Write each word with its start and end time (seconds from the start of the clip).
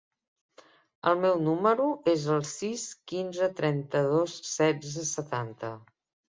El 1.09 1.19
meu 1.25 1.35
número 1.47 1.85
es 2.13 2.25
el 2.35 2.41
sis, 2.53 2.85
quinze, 3.13 3.51
trenta-dos, 3.61 4.35
setze, 4.55 5.07
setanta. 5.13 5.73